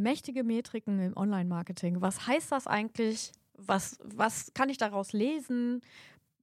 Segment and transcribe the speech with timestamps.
[0.00, 2.00] Mächtige Metriken im Online-Marketing.
[2.00, 3.32] Was heißt das eigentlich?
[3.58, 5.82] Was, was kann ich daraus lesen?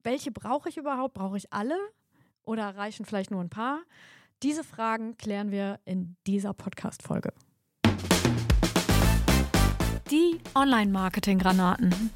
[0.03, 1.15] Welche brauche ich überhaupt?
[1.15, 1.75] Brauche ich alle?
[2.43, 3.79] Oder reichen vielleicht nur ein paar?
[4.43, 7.33] Diese Fragen klären wir in dieser Podcast-Folge.
[10.11, 12.11] Die Online-Marketing-Granaten.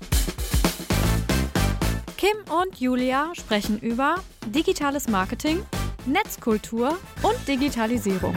[2.18, 5.64] Kim und Julia sprechen über digitales Marketing,
[6.06, 8.36] Netzkultur und Digitalisierung.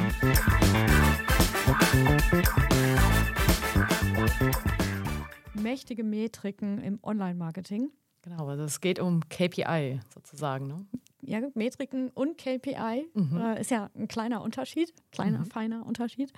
[5.65, 7.91] Mächtige Metriken im Online-Marketing.
[8.21, 10.67] Genau, also es geht um KPI sozusagen.
[10.67, 10.87] Ne?
[11.23, 13.37] Ja, Metriken und KPI mhm.
[13.37, 15.47] äh, ist ja ein kleiner Unterschied, kleiner, mhm.
[15.47, 16.33] feiner Unterschied.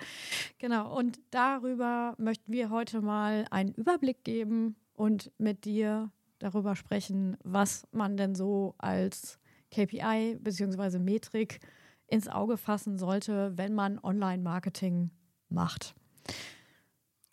[0.59, 6.09] Genau, und darüber möchten wir heute mal einen Überblick geben und mit dir
[6.39, 9.39] darüber sprechen, was man denn so als
[9.71, 10.99] KPI bzw.
[10.99, 11.59] Metrik
[12.07, 15.11] ins Auge fassen sollte, wenn man Online-Marketing
[15.49, 15.95] macht.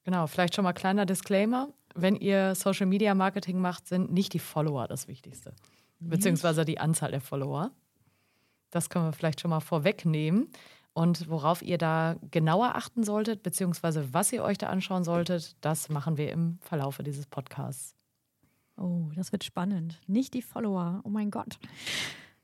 [0.04, 1.72] Genau, vielleicht schon mal kleiner Disclaimer.
[1.94, 5.54] Wenn ihr Social Media Marketing macht, sind nicht die Follower das Wichtigste,
[6.00, 6.10] nicht?
[6.10, 7.70] beziehungsweise die Anzahl der Follower.
[8.70, 10.48] Das können wir vielleicht schon mal vorwegnehmen.
[10.92, 15.88] Und worauf ihr da genauer achten solltet, beziehungsweise was ihr euch da anschauen solltet, das
[15.88, 17.96] machen wir im Verlaufe dieses Podcasts.
[18.76, 20.00] Oh, das wird spannend.
[20.06, 21.00] Nicht die Follower.
[21.04, 21.58] Oh mein Gott.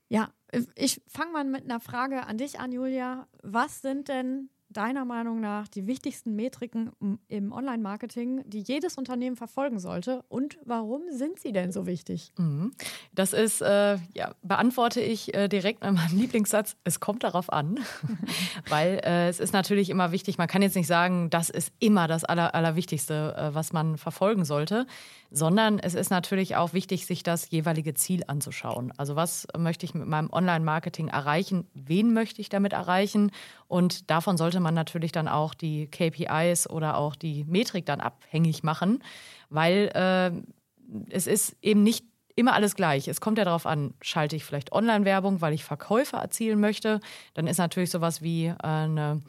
[0.08, 0.30] Ja,
[0.74, 3.28] ich fange mal mit einer Frage an dich an, Julia.
[3.42, 6.90] Was sind denn deiner Meinung nach die wichtigsten Metriken
[7.28, 10.24] im Online-Marketing, die jedes Unternehmen verfolgen sollte?
[10.28, 12.32] Und warum sind sie denn so wichtig?
[12.38, 12.72] Mhm.
[13.12, 17.80] Das ist, äh, ja, beantworte ich äh, direkt mit meinem Lieblingssatz, es kommt darauf an.
[18.68, 22.06] Weil äh, es ist natürlich immer wichtig, man kann jetzt nicht sagen, das ist immer
[22.06, 24.86] das Aller, Allerwichtigste, äh, was man verfolgen sollte,
[25.30, 28.92] sondern es ist natürlich auch wichtig, sich das jeweilige Ziel anzuschauen.
[28.96, 31.66] Also was möchte ich mit meinem Online-Marketing erreichen?
[31.74, 33.30] Wen möchte ich damit erreichen?
[33.70, 38.64] Und davon sollte man natürlich dann auch die KPIs oder auch die Metrik dann abhängig
[38.64, 39.00] machen,
[39.48, 40.32] weil äh,
[41.08, 42.04] es ist eben nicht
[42.34, 43.06] immer alles gleich.
[43.06, 46.98] Es kommt ja darauf an, schalte ich vielleicht Online-Werbung, weil ich Verkäufe erzielen möchte.
[47.34, 49.22] Dann ist natürlich sowas wie äh, eine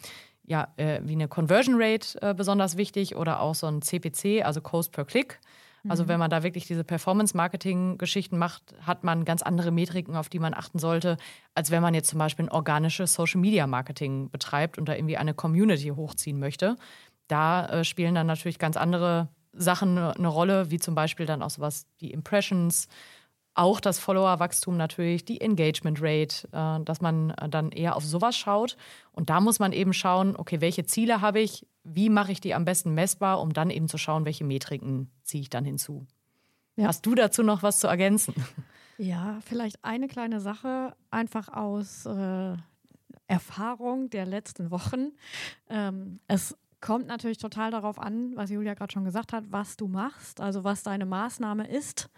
[0.44, 4.60] ja, äh, wie eine Conversion Rate äh, besonders wichtig oder auch so ein CPC, also
[4.60, 5.40] Cost per Click.
[5.90, 6.22] Also wenn mhm.
[6.22, 10.80] man da wirklich diese Performance-Marketing-Geschichten macht, hat man ganz andere Metriken, auf die man achten
[10.80, 11.18] sollte,
[11.56, 15.90] als wenn man jetzt zum Beispiel ein organisches Social-Media-Marketing betreibt und da irgendwie eine Community
[15.90, 16.76] hochziehen möchte.
[17.28, 21.50] Da äh, spielen dann natürlich ganz andere Sachen eine Rolle, wie zum Beispiel dann auch
[21.50, 22.88] sowas, die Impressions,
[23.54, 28.36] auch das Follower-Wachstum natürlich, die Engagement Rate, äh, dass man äh, dann eher auf sowas
[28.38, 28.78] schaut.
[29.12, 32.54] Und da muss man eben schauen, okay, welche Ziele habe ich, wie mache ich die
[32.54, 36.06] am besten messbar, um dann eben zu schauen, welche Metriken ziehe ich dann hinzu.
[36.78, 36.88] Ja.
[36.88, 38.34] Hast du dazu noch was zu ergänzen?
[38.98, 42.56] Ja, vielleicht eine kleine Sache, einfach aus äh,
[43.26, 45.14] Erfahrung der letzten Wochen.
[45.70, 49.88] Ähm, es kommt natürlich total darauf an, was Julia gerade schon gesagt hat, was du
[49.88, 52.12] machst, also was deine Maßnahme ist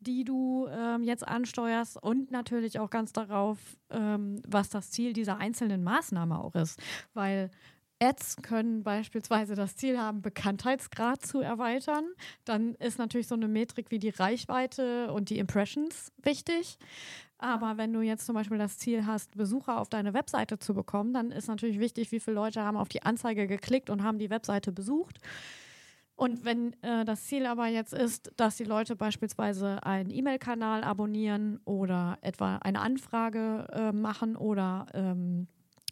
[0.00, 3.58] die du ähm, jetzt ansteuerst und natürlich auch ganz darauf,
[3.90, 6.80] ähm, was das Ziel dieser einzelnen Maßnahme auch ist.
[7.14, 7.50] Weil
[7.98, 12.04] Ads können beispielsweise das Ziel haben, Bekanntheitsgrad zu erweitern.
[12.44, 16.78] Dann ist natürlich so eine Metrik wie die Reichweite und die Impressions wichtig.
[17.38, 21.12] Aber wenn du jetzt zum Beispiel das Ziel hast, Besucher auf deine Webseite zu bekommen,
[21.12, 24.30] dann ist natürlich wichtig, wie viele Leute haben auf die Anzeige geklickt und haben die
[24.30, 25.20] Webseite besucht.
[26.16, 31.60] Und wenn äh, das Ziel aber jetzt ist, dass die Leute beispielsweise einen E-Mail-Kanal abonnieren
[31.64, 35.46] oder etwa eine Anfrage äh, machen oder ähm,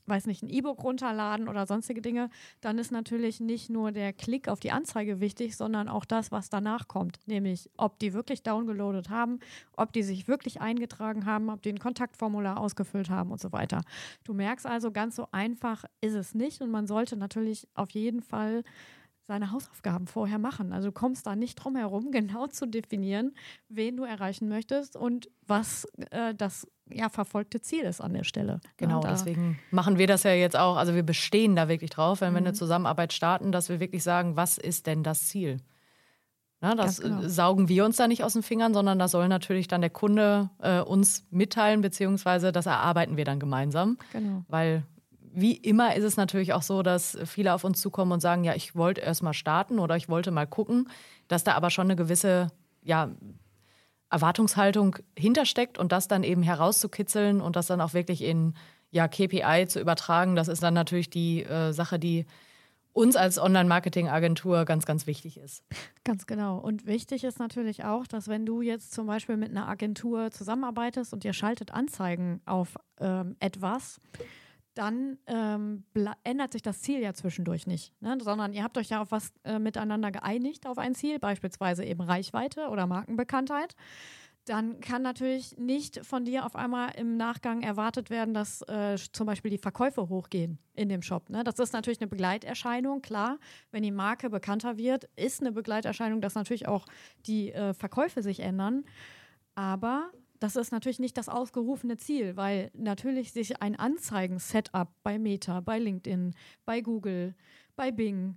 [0.06, 2.28] weiß nicht, ein E-Book runterladen oder sonstige Dinge,
[2.60, 6.50] dann ist natürlich nicht nur der Klick auf die Anzeige wichtig, sondern auch das, was
[6.50, 7.18] danach kommt.
[7.26, 9.40] Nämlich, ob die wirklich downgeloadet haben,
[9.76, 13.82] ob die sich wirklich eingetragen haben, ob die ein Kontaktformular ausgefüllt haben und so weiter.
[14.24, 18.22] Du merkst also, ganz so einfach ist es nicht und man sollte natürlich auf jeden
[18.22, 18.62] Fall
[19.26, 20.72] seine Hausaufgaben vorher machen.
[20.72, 23.34] Also du kommst da nicht drum herum, genau zu definieren,
[23.68, 28.60] wen du erreichen möchtest und was äh, das ja, verfolgte Ziel ist an der Stelle.
[28.76, 30.76] Genau, und, deswegen machen wir das ja jetzt auch.
[30.76, 32.34] Also wir bestehen da wirklich drauf, wenn mhm.
[32.34, 32.56] wir eine mhm.
[32.56, 35.58] Zusammenarbeit starten, dass wir wirklich sagen, was ist denn das Ziel?
[36.60, 37.26] Na, das genau.
[37.28, 40.48] saugen wir uns da nicht aus den Fingern, sondern das soll natürlich dann der Kunde
[40.60, 43.98] äh, uns mitteilen, beziehungsweise das erarbeiten wir dann gemeinsam.
[44.12, 44.44] Genau.
[44.48, 44.84] Weil
[45.34, 48.54] wie immer ist es natürlich auch so, dass viele auf uns zukommen und sagen, ja,
[48.54, 50.88] ich wollte erst mal starten oder ich wollte mal gucken,
[51.28, 52.52] dass da aber schon eine gewisse
[52.82, 53.10] ja,
[54.10, 58.54] Erwartungshaltung hintersteckt und das dann eben herauszukitzeln und das dann auch wirklich in
[58.90, 62.26] ja, KPI zu übertragen, das ist dann natürlich die äh, Sache, die
[62.92, 65.64] uns als Online-Marketing-Agentur ganz, ganz wichtig ist.
[66.04, 66.58] Ganz genau.
[66.58, 71.12] Und wichtig ist natürlich auch, dass wenn du jetzt zum Beispiel mit einer Agentur zusammenarbeitest
[71.12, 74.00] und ihr schaltet Anzeigen auf ähm, etwas,
[74.74, 75.84] dann ähm,
[76.24, 78.18] ändert sich das Ziel ja zwischendurch nicht, ne?
[78.20, 82.00] sondern ihr habt euch ja auf was äh, miteinander geeinigt, auf ein Ziel, beispielsweise eben
[82.00, 83.74] Reichweite oder Markenbekanntheit.
[84.46, 89.26] Dann kann natürlich nicht von dir auf einmal im Nachgang erwartet werden, dass äh, zum
[89.26, 91.30] Beispiel die Verkäufe hochgehen in dem Shop.
[91.30, 91.44] Ne?
[91.44, 93.38] Das ist natürlich eine Begleiterscheinung, klar.
[93.70, 96.84] Wenn die Marke bekannter wird, ist eine Begleiterscheinung, dass natürlich auch
[97.24, 98.84] die äh, Verkäufe sich ändern.
[99.54, 100.10] Aber
[100.44, 105.78] das ist natürlich nicht das ausgerufene Ziel, weil natürlich sich ein Anzeigen-Setup bei Meta, bei
[105.78, 106.34] LinkedIn,
[106.66, 107.34] bei Google,
[107.76, 108.36] bei Bing,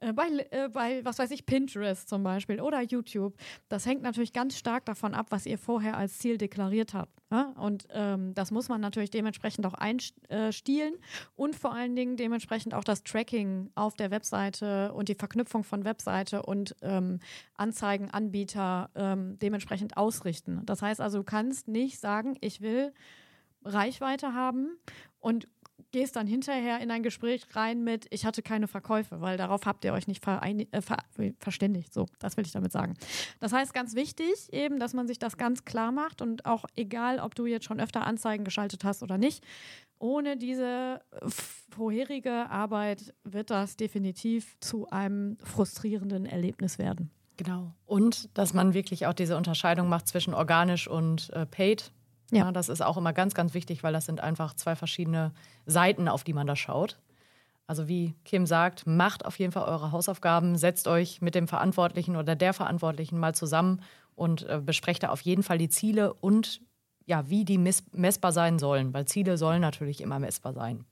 [0.00, 3.34] bei, äh, bei, was weiß ich, Pinterest zum Beispiel oder YouTube.
[3.68, 7.12] Das hängt natürlich ganz stark davon ab, was ihr vorher als Ziel deklariert habt.
[7.30, 7.54] Ja?
[7.58, 10.94] Und ähm, das muss man natürlich dementsprechend auch einstielen
[11.34, 15.84] und vor allen Dingen dementsprechend auch das Tracking auf der Webseite und die Verknüpfung von
[15.84, 17.20] Webseite und ähm,
[17.54, 20.62] Anzeigenanbieter ähm, dementsprechend ausrichten.
[20.66, 22.92] Das heißt also, du kannst nicht sagen, ich will
[23.64, 24.78] Reichweite haben
[25.20, 25.48] und
[25.96, 29.82] gehst dann hinterher in ein Gespräch rein mit, ich hatte keine Verkäufe, weil darauf habt
[29.82, 30.98] ihr euch nicht äh, ver
[31.38, 31.94] verständigt.
[31.94, 32.92] So, das will ich damit sagen.
[33.40, 37.18] Das heißt, ganz wichtig eben, dass man sich das ganz klar macht und auch egal,
[37.18, 39.42] ob du jetzt schon öfter Anzeigen geschaltet hast oder nicht,
[39.98, 41.28] ohne diese äh,
[41.70, 47.10] vorherige Arbeit wird das definitiv zu einem frustrierenden Erlebnis werden.
[47.38, 47.72] Genau.
[47.86, 51.90] Und dass man wirklich auch diese Unterscheidung macht zwischen organisch und äh, paid.
[52.30, 52.44] Ja.
[52.44, 52.52] ja.
[52.52, 55.32] Das ist auch immer ganz, ganz wichtig, weil das sind einfach zwei verschiedene
[55.66, 56.98] Seiten, auf die man da schaut.
[57.66, 62.16] Also wie Kim sagt, macht auf jeden Fall eure Hausaufgaben, setzt euch mit dem Verantwortlichen
[62.16, 63.82] oder der Verantwortlichen mal zusammen
[64.14, 66.60] und äh, besprecht da auf jeden Fall die Ziele und
[67.06, 70.84] ja, wie die messbar sein sollen, weil Ziele sollen natürlich immer messbar sein.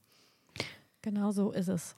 [1.03, 1.97] Genau so ist es.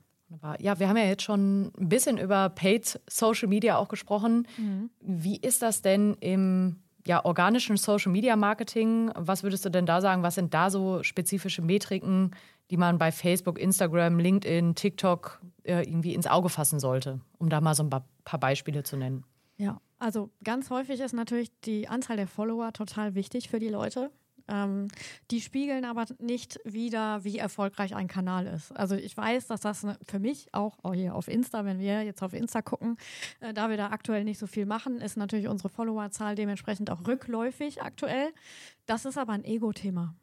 [0.59, 4.49] Ja, wir haben ja jetzt schon ein bisschen über Paid Social Media auch gesprochen.
[4.57, 4.91] Mhm.
[5.01, 9.11] Wie ist das denn im ja, organischen Social Media Marketing.
[9.15, 10.23] Was würdest du denn da sagen?
[10.23, 12.33] Was sind da so spezifische Metriken,
[12.71, 17.61] die man bei Facebook, Instagram, LinkedIn, TikTok äh, irgendwie ins Auge fassen sollte, um da
[17.61, 19.25] mal so ein paar Beispiele zu nennen?
[19.57, 24.11] Ja, also ganz häufig ist natürlich die Anzahl der Follower total wichtig für die Leute.
[24.49, 24.89] Ähm,
[25.31, 28.71] die spiegeln aber nicht wieder, wie erfolgreich ein Kanal ist.
[28.77, 32.03] Also ich weiß, dass das ne, für mich auch, auch hier auf Insta, wenn wir
[32.03, 32.97] jetzt auf Insta gucken,
[33.41, 37.07] äh, da wir da aktuell nicht so viel machen, ist natürlich unsere Followerzahl dementsprechend auch
[37.07, 38.29] rückläufig aktuell.
[38.87, 40.15] Das ist aber ein Ego-Thema.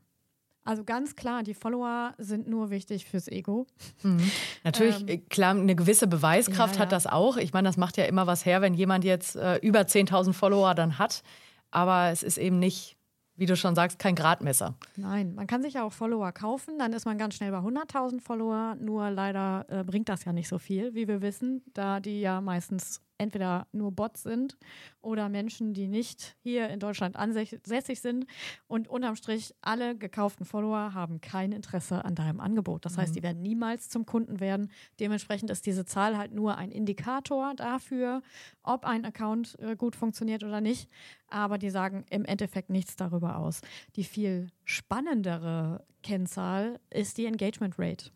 [0.65, 3.67] Also ganz klar, die Follower sind nur wichtig fürs Ego.
[4.01, 4.31] Mhm.
[4.63, 6.85] Natürlich, ähm, äh, klar, eine gewisse Beweiskraft ja, ja.
[6.85, 7.35] hat das auch.
[7.35, 10.73] Ich meine, das macht ja immer was her, wenn jemand jetzt äh, über 10.000 Follower
[10.73, 11.23] dann hat.
[11.71, 12.95] Aber es ist eben nicht
[13.35, 14.75] wie du schon sagst, kein Gradmesser.
[14.95, 18.21] Nein, man kann sich ja auch Follower kaufen, dann ist man ganz schnell bei 100.000
[18.21, 18.75] Follower.
[18.79, 22.41] Nur leider äh, bringt das ja nicht so viel, wie wir wissen, da die ja
[22.41, 24.57] meistens entweder nur Bots sind
[25.01, 28.25] oder Menschen, die nicht hier in Deutschland ansässig sind.
[28.67, 32.85] Und unterm Strich, alle gekauften Follower haben kein Interesse an deinem Angebot.
[32.85, 33.15] Das heißt, mhm.
[33.15, 34.71] die werden niemals zum Kunden werden.
[34.99, 38.21] Dementsprechend ist diese Zahl halt nur ein Indikator dafür,
[38.63, 40.89] ob ein Account äh, gut funktioniert oder nicht.
[41.27, 43.61] Aber die sagen im Endeffekt nichts darüber aus.
[43.95, 48.11] Die viel spannendere Kennzahl ist die Engagement Rate.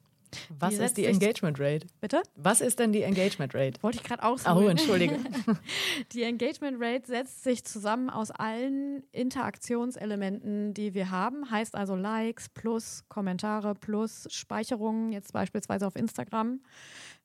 [0.59, 1.88] Was die ist die Engagement Rate?
[2.01, 2.21] Bitte?
[2.35, 3.81] Was ist denn die Engagement Rate?
[3.81, 4.59] Wollte ich gerade auch sagen.
[4.59, 5.18] Oh, entschuldige.
[6.13, 11.50] die Engagement Rate setzt sich zusammen aus allen Interaktionselementen, die wir haben.
[11.50, 16.62] Heißt also Likes plus Kommentare plus Speicherungen, jetzt beispielsweise auf Instagram,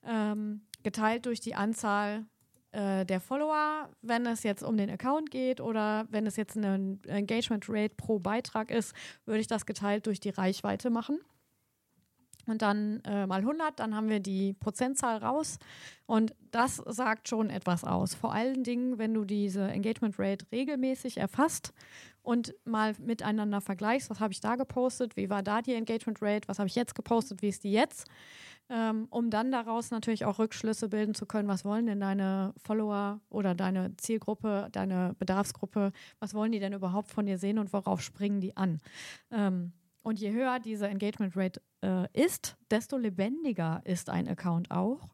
[0.06, 2.24] ähm, geteilt durch die Anzahl
[2.72, 6.98] äh, der Follower, wenn es jetzt um den Account geht oder wenn es jetzt eine
[7.06, 8.94] Engagement Rate pro Beitrag ist,
[9.26, 11.20] würde ich das geteilt durch die Reichweite machen
[12.46, 15.58] und dann äh, mal 100, dann haben wir die Prozentzahl raus.
[16.06, 18.14] Und das sagt schon etwas aus.
[18.14, 21.72] Vor allen Dingen, wenn du diese Engagement Rate regelmäßig erfasst
[22.22, 26.48] und mal miteinander vergleichst, was habe ich da gepostet, wie war da die Engagement Rate,
[26.48, 28.06] was habe ich jetzt gepostet, wie ist die jetzt,
[28.68, 33.20] ähm, um dann daraus natürlich auch Rückschlüsse bilden zu können, was wollen denn deine Follower
[33.28, 38.02] oder deine Zielgruppe, deine Bedarfsgruppe, was wollen die denn überhaupt von dir sehen und worauf
[38.02, 38.80] springen die an.
[39.30, 39.72] Ähm,
[40.02, 45.08] und je höher diese Engagement Rate äh, ist, desto lebendiger ist ein Account auch.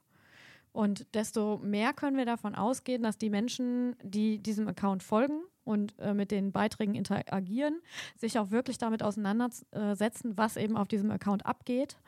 [0.72, 5.98] Und desto mehr können wir davon ausgehen, dass die Menschen, die diesem Account folgen und
[5.98, 7.80] äh, mit den Beiträgen interagieren,
[8.16, 11.98] sich auch wirklich damit auseinandersetzen, was eben auf diesem Account abgeht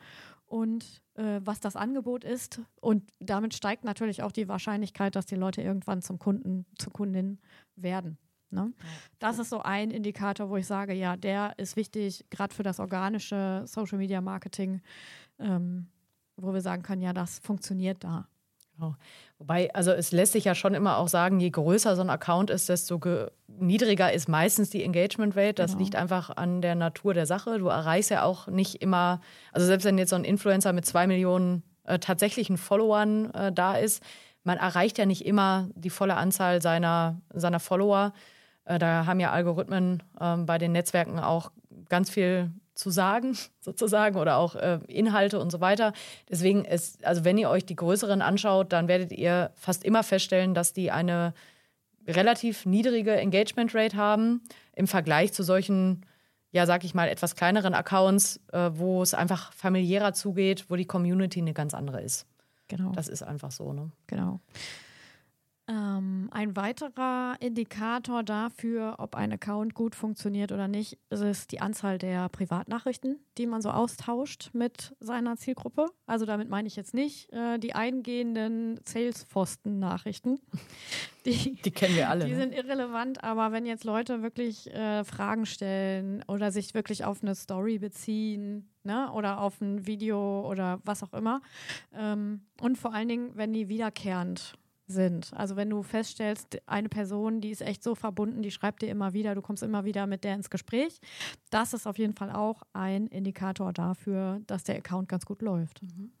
[0.45, 2.61] und äh, was das Angebot ist.
[2.79, 7.39] Und damit steigt natürlich auch die Wahrscheinlichkeit, dass die Leute irgendwann zum Kunden, zur Kundin
[7.75, 8.17] werden.
[8.51, 8.73] Ne?
[9.19, 12.79] Das ist so ein Indikator, wo ich sage, ja, der ist wichtig, gerade für das
[12.79, 14.81] organische Social Media Marketing,
[15.39, 15.87] ähm,
[16.37, 18.27] wo wir sagen können, ja, das funktioniert da.
[18.75, 18.95] Genau.
[19.37, 22.49] Wobei, also es lässt sich ja schon immer auch sagen, je größer so ein Account
[22.49, 22.99] ist, desto
[23.47, 25.53] niedriger ist meistens die Engagement Rate.
[25.55, 25.83] Das genau.
[25.83, 27.59] liegt einfach an der Natur der Sache.
[27.59, 31.07] Du erreichst ja auch nicht immer, also selbst wenn jetzt so ein Influencer mit zwei
[31.07, 34.03] Millionen äh, tatsächlichen Followern äh, da ist,
[34.43, 38.13] man erreicht ja nicht immer die volle Anzahl seiner, seiner Follower.
[38.65, 41.51] Äh, da haben ja Algorithmen ähm, bei den Netzwerken auch
[41.89, 45.93] ganz viel zu sagen, sozusagen, oder auch äh, Inhalte und so weiter.
[46.29, 50.53] Deswegen ist, also wenn ihr euch die größeren anschaut, dann werdet ihr fast immer feststellen,
[50.53, 51.33] dass die eine
[52.07, 54.41] relativ niedrige Engagement Rate haben
[54.73, 56.05] im Vergleich zu solchen,
[56.51, 60.85] ja, sag ich mal, etwas kleineren Accounts, äh, wo es einfach familiärer zugeht, wo die
[60.85, 62.25] Community eine ganz andere ist.
[62.67, 62.91] Genau.
[62.93, 63.91] Das ist einfach so, ne?
[64.07, 64.39] Genau.
[65.71, 71.97] Ähm, ein weiterer Indikator dafür, ob ein Account gut funktioniert oder nicht, ist die Anzahl
[71.97, 75.85] der Privatnachrichten, die man so austauscht mit seiner Zielgruppe.
[76.07, 80.39] Also damit meine ich jetzt nicht äh, die eingehenden Salesforsten-Nachrichten.
[81.23, 82.25] Die, die, kennen wir alle.
[82.25, 82.37] Die ne?
[82.37, 87.35] sind irrelevant, aber wenn jetzt Leute wirklich äh, Fragen stellen oder sich wirklich auf eine
[87.35, 91.41] Story beziehen ne, oder auf ein Video oder was auch immer
[91.93, 94.55] ähm, und vor allen Dingen, wenn die wiederkehrend
[94.91, 95.31] sind.
[95.33, 99.13] Also wenn du feststellst, eine Person, die ist echt so verbunden, die schreibt dir immer
[99.13, 100.99] wieder, du kommst immer wieder mit der ins Gespräch,
[101.49, 105.81] das ist auf jeden Fall auch ein Indikator dafür, dass der Account ganz gut läuft.
[105.81, 106.11] Mhm.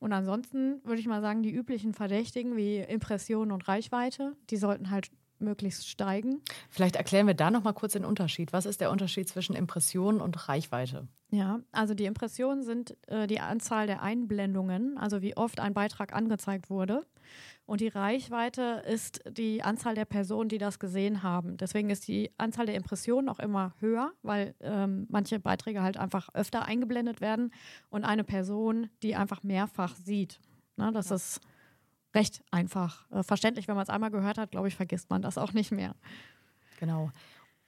[0.00, 4.90] Und ansonsten würde ich mal sagen, die üblichen Verdächtigen wie Impressionen und Reichweite, die sollten
[4.90, 5.10] halt
[5.40, 6.40] möglichst steigen.
[6.68, 8.52] Vielleicht erklären wir da noch mal kurz den Unterschied.
[8.52, 11.08] Was ist der Unterschied zwischen Impressionen und Reichweite?
[11.30, 16.14] Ja, also die Impressionen sind äh, die Anzahl der Einblendungen, also wie oft ein Beitrag
[16.14, 17.04] angezeigt wurde.
[17.66, 21.58] Und die Reichweite ist die Anzahl der Personen, die das gesehen haben.
[21.58, 26.30] Deswegen ist die Anzahl der Impressionen auch immer höher, weil ähm, manche Beiträge halt einfach
[26.32, 27.52] öfter eingeblendet werden
[27.90, 30.40] und eine Person, die einfach mehrfach sieht.
[30.76, 31.16] Ne, das ja.
[31.16, 31.40] ist
[32.14, 33.68] recht einfach äh, verständlich.
[33.68, 35.94] Wenn man es einmal gehört hat, glaube ich, vergisst man das auch nicht mehr.
[36.80, 37.10] Genau.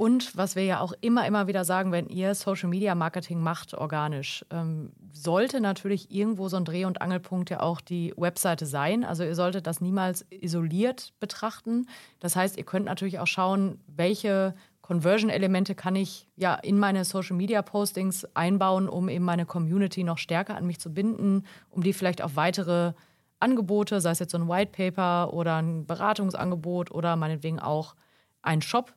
[0.00, 3.75] Und was wir ja auch immer, immer wieder sagen, wenn ihr Social Media Marketing macht,
[3.75, 9.04] organisch, ähm, sollte natürlich irgendwo so ein Dreh- und Angelpunkt ja auch die Webseite sein.
[9.04, 11.87] Also ihr solltet das niemals isoliert betrachten.
[12.18, 17.37] Das heißt, ihr könnt natürlich auch schauen, welche Conversion-Elemente kann ich ja in meine Social
[17.37, 21.92] Media Postings einbauen, um eben meine Community noch stärker an mich zu binden, um die
[21.92, 22.94] vielleicht auf weitere
[23.40, 27.94] Angebote, sei es jetzt so ein White Paper oder ein Beratungsangebot oder meinetwegen auch
[28.42, 28.94] ein Shop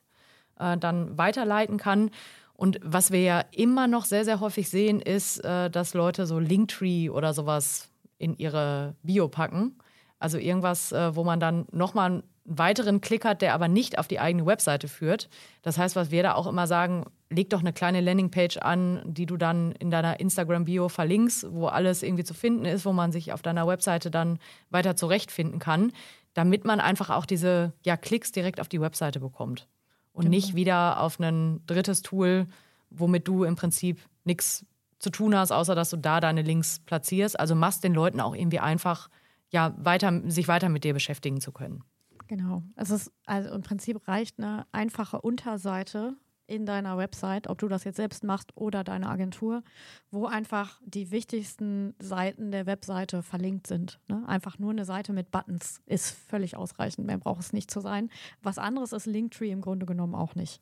[0.58, 2.10] äh, dann weiterleiten kann.
[2.54, 6.38] Und was wir ja immer noch sehr, sehr häufig sehen, ist, äh, dass Leute so
[6.38, 9.76] Linktree oder sowas in ihre Bio packen.
[10.18, 14.06] Also irgendwas, äh, wo man dann nochmal einen weiteren Klick hat, der aber nicht auf
[14.06, 15.28] die eigene Webseite führt.
[15.62, 19.26] Das heißt, was wir da auch immer sagen, leg doch eine kleine Landingpage an, die
[19.26, 23.32] du dann in deiner Instagram-Bio verlinkst, wo alles irgendwie zu finden ist, wo man sich
[23.32, 24.38] auf deiner Webseite dann
[24.70, 25.92] weiter zurechtfinden kann,
[26.34, 29.68] damit man einfach auch diese ja, Klicks direkt auf die Webseite bekommt
[30.12, 30.36] und genau.
[30.36, 32.46] nicht wieder auf ein drittes Tool,
[32.90, 34.64] womit du im Prinzip nichts
[34.98, 37.38] zu tun hast, außer dass du da deine Links platzierst.
[37.38, 39.10] Also machst den Leuten auch irgendwie einfach,
[39.50, 41.84] ja, weiter, sich weiter mit dir beschäftigen zu können.
[42.26, 42.62] Genau.
[42.76, 47.84] Es ist, also im Prinzip reicht eine einfache Unterseite in deiner Website, ob du das
[47.84, 49.62] jetzt selbst machst oder deine Agentur,
[50.10, 54.00] wo einfach die wichtigsten Seiten der Webseite verlinkt sind.
[54.08, 54.22] Ne?
[54.26, 57.06] Einfach nur eine Seite mit Buttons ist völlig ausreichend.
[57.06, 58.10] Mehr braucht es nicht zu sein.
[58.42, 60.60] Was anderes ist Linktree im Grunde genommen auch nicht.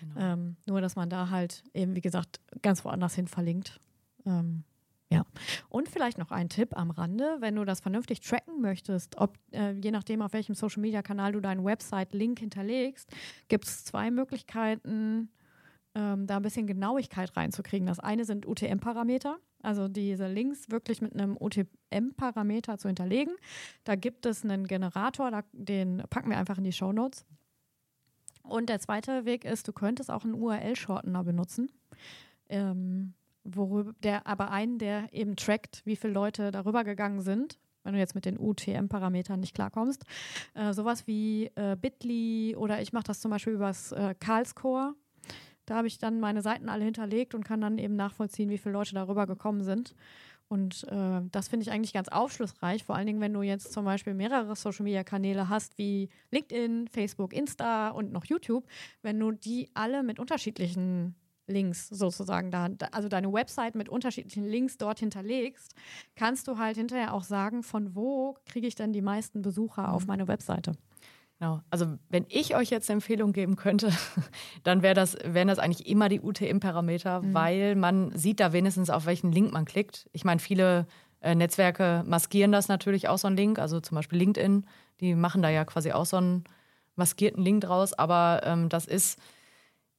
[0.00, 0.20] Genau.
[0.20, 3.80] Ähm, nur, dass man da halt eben, wie gesagt, ganz woanders hin verlinkt.
[4.26, 4.64] Ähm,
[5.10, 5.24] ja.
[5.68, 9.72] Und vielleicht noch ein Tipp am Rande, wenn du das vernünftig tracken möchtest, ob äh,
[9.72, 13.10] je nachdem, auf welchem Social Media Kanal du deinen Website-Link hinterlegst,
[13.48, 15.30] gibt es zwei Möglichkeiten,
[15.94, 17.86] ähm, da ein bisschen Genauigkeit reinzukriegen.
[17.86, 23.34] Das eine sind UTM-Parameter, also diese Links wirklich mit einem UTM-Parameter zu hinterlegen.
[23.84, 27.24] Da gibt es einen Generator, da, den packen wir einfach in die Show Notes.
[28.42, 31.70] Und der zweite Weg ist, du könntest auch einen URL-Shortener benutzen.
[32.48, 37.94] Ähm, worüber der aber einen, der eben trackt, wie viele Leute darüber gegangen sind, wenn
[37.94, 40.04] du jetzt mit den UTM-Parametern nicht klarkommst.
[40.54, 44.94] Äh, sowas wie äh, Bitly oder ich mache das zum Beispiel übers äh, Karlscore.
[45.66, 48.74] Da habe ich dann meine Seiten alle hinterlegt und kann dann eben nachvollziehen, wie viele
[48.74, 49.94] Leute darüber gekommen sind.
[50.48, 53.86] Und äh, das finde ich eigentlich ganz aufschlussreich, vor allen Dingen, wenn du jetzt zum
[53.86, 58.66] Beispiel mehrere Social-Media-Kanäle hast, wie LinkedIn, Facebook, Insta und noch YouTube,
[59.02, 61.14] wenn du die alle mit unterschiedlichen
[61.46, 65.74] Links sozusagen da, also deine Website mit unterschiedlichen Links dort hinterlegst,
[66.16, 70.02] kannst du halt hinterher auch sagen, von wo kriege ich denn die meisten Besucher auf
[70.02, 70.08] mhm.
[70.08, 70.72] meine Webseite.
[71.38, 71.60] Genau.
[71.70, 73.90] Also wenn ich euch jetzt eine Empfehlung geben könnte,
[74.62, 77.34] dann wär das, wären das eigentlich immer die UTM-Parameter, mhm.
[77.34, 80.08] weil man sieht da wenigstens, auf welchen Link man klickt.
[80.12, 80.86] Ich meine, viele
[81.24, 84.66] Äh, Netzwerke maskieren das natürlich auch so einen Link, also zum Beispiel LinkedIn,
[85.00, 86.44] die machen da ja quasi auch so einen
[86.96, 89.18] maskierten Link draus, aber ähm, das ist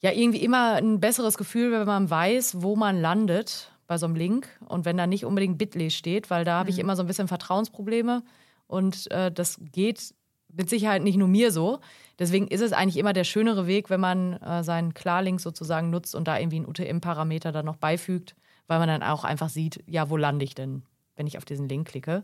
[0.01, 4.15] ja irgendwie immer ein besseres Gefühl, wenn man weiß, wo man landet bei so einem
[4.15, 6.81] Link und wenn da nicht unbedingt Bitly steht, weil da habe ich mhm.
[6.81, 8.23] immer so ein bisschen Vertrauensprobleme
[8.67, 10.13] und äh, das geht
[10.51, 11.79] mit Sicherheit nicht nur mir so.
[12.17, 16.15] Deswegen ist es eigentlich immer der schönere Weg, wenn man äh, seinen Klarlink sozusagen nutzt
[16.15, 18.35] und da irgendwie einen UTM-Parameter dann noch beifügt,
[18.67, 20.83] weil man dann auch einfach sieht, ja, wo lande ich denn?
[21.15, 22.23] wenn ich auf diesen Link klicke.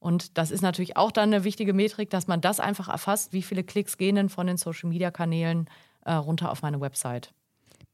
[0.00, 3.42] Und das ist natürlich auch dann eine wichtige Metrik, dass man das einfach erfasst, wie
[3.42, 5.68] viele Klicks gehen denn von den Social-Media-Kanälen
[6.08, 7.32] äh, runter auf meine Website.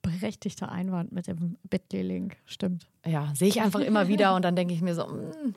[0.02, 2.87] Berechtigter Einwand mit dem Bitly-Link, stimmt.
[3.04, 5.54] Ja, sehe ich einfach immer wieder und dann denke ich mir so, mh, hm,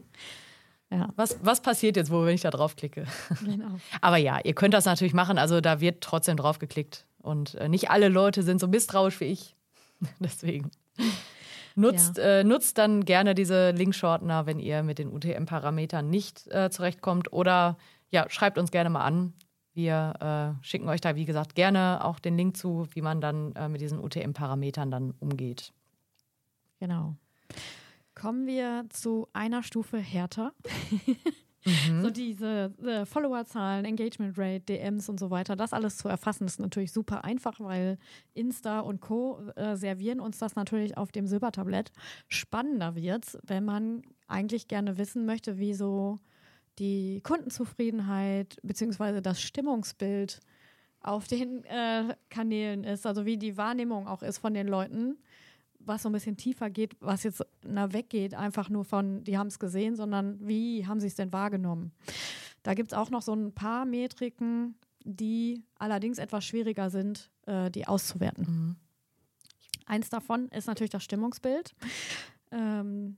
[0.90, 1.10] ja.
[1.16, 3.06] was, was passiert jetzt, wo wenn ich da draufklicke?
[3.44, 3.78] Genau.
[4.02, 7.06] Aber ja, ihr könnt das natürlich machen, also da wird trotzdem drauf geklickt.
[7.22, 9.56] Und äh, nicht alle Leute sind so misstrauisch wie ich.
[10.20, 10.72] Deswegen.
[11.76, 12.40] Nutzt, ja.
[12.40, 17.34] äh, nutzt dann gerne diese Linkshortener, wenn ihr mit den UTM-Parametern nicht äh, zurechtkommt.
[17.34, 17.78] Oder
[18.10, 19.34] ja, schreibt uns gerne mal an.
[19.78, 23.52] Wir äh, schicken euch da, wie gesagt, gerne auch den Link zu, wie man dann
[23.52, 25.72] äh, mit diesen UTM-Parametern dann umgeht.
[26.80, 27.14] Genau.
[28.16, 30.54] Kommen wir zu einer Stufe härter.
[31.66, 32.02] Mhm.
[32.02, 36.62] So diese äh, Followerzahlen, Engagement Rate, DMs und so weiter, das alles zu erfassen, ist
[36.62, 37.98] natürlich super einfach, weil
[38.34, 39.42] Insta und Co.
[39.58, 41.92] Äh, servieren uns das natürlich auf dem Silbertablett.
[42.30, 46.20] Spannender wird es, wenn man eigentlich gerne wissen möchte, wie so
[46.80, 49.22] die Kundenzufriedenheit bzw.
[49.22, 50.40] das Stimmungsbild
[51.02, 55.18] auf den äh, Kanälen ist, also wie die Wahrnehmung auch ist von den Leuten
[55.88, 59.48] was so ein bisschen tiefer geht, was jetzt na, weggeht, einfach nur von, die haben
[59.48, 61.92] es gesehen, sondern wie haben sie es denn wahrgenommen.
[62.64, 67.72] Da gibt es auch noch so ein paar Metriken, die allerdings etwas schwieriger sind, äh,
[67.72, 68.46] die auszuwerten.
[68.46, 68.76] Mhm.
[69.86, 71.74] Eins davon ist natürlich das Stimmungsbild.
[72.52, 73.18] Ähm,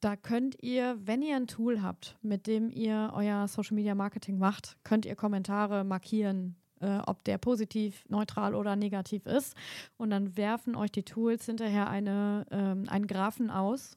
[0.00, 4.38] da könnt ihr, wenn ihr ein Tool habt, mit dem ihr euer Social Media Marketing
[4.38, 9.56] macht, könnt ihr Kommentare markieren, äh, ob der positiv, neutral oder negativ ist.
[9.96, 13.96] Und dann werfen euch die Tools hinterher eine, ähm, einen Graphen aus,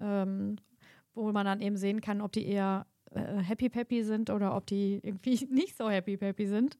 [0.00, 0.56] ähm,
[1.14, 4.66] wo man dann eben sehen kann, ob die eher äh, happy peppy sind oder ob
[4.66, 6.78] die irgendwie nicht so happy peppy sind.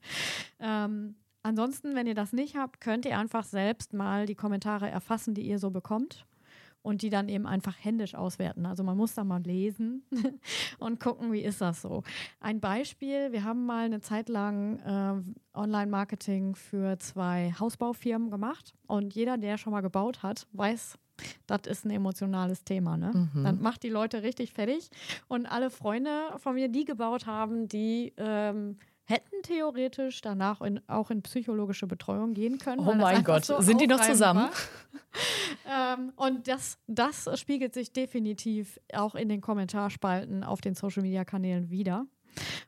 [0.61, 5.33] Ähm, ansonsten, wenn ihr das nicht habt, könnt ihr einfach selbst mal die Kommentare erfassen,
[5.33, 6.27] die ihr so bekommt
[6.89, 8.65] und die dann eben einfach händisch auswerten.
[8.65, 10.05] Also man muss da mal lesen
[10.79, 12.03] und gucken, wie ist das so.
[12.41, 19.15] Ein Beispiel, wir haben mal eine Zeit lang äh, Online-Marketing für zwei Hausbaufirmen gemacht und
[19.15, 20.97] jeder, der schon mal gebaut hat, weiß,
[21.47, 22.97] das ist ein emotionales Thema.
[22.97, 23.29] Ne?
[23.35, 23.45] Mhm.
[23.45, 24.89] Dann macht die Leute richtig fertig.
[25.27, 31.11] Und alle Freunde von mir, die gebaut haben, die ähm, hätten theoretisch danach in, auch
[31.11, 32.87] in psychologische Betreuung gehen können.
[32.87, 34.51] Oh mein Gott, so sind die noch zusammen?
[35.67, 42.05] ähm, und das, das spiegelt sich definitiv auch in den Kommentarspalten auf den Social-Media-Kanälen wieder.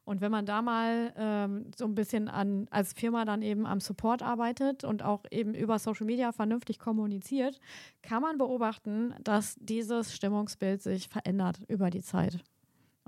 [0.05, 3.79] Und wenn man da mal ähm, so ein bisschen an, als Firma dann eben am
[3.79, 7.61] Support arbeitet und auch eben über Social Media vernünftig kommuniziert,
[8.03, 12.39] kann man beobachten, dass dieses Stimmungsbild sich verändert über die Zeit